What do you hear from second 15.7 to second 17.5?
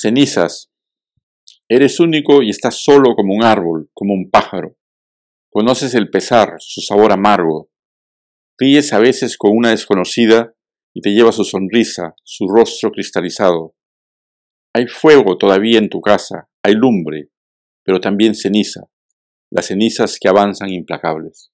en tu casa, hay lumbre,